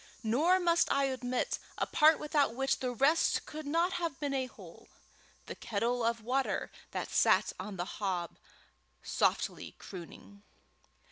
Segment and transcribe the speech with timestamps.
[0.23, 4.47] Nor must I omit a part without which the rest could not have been a
[4.47, 4.87] whole
[5.45, 8.39] the kettle of water that sat on the hob,
[9.03, 10.41] softly crooning.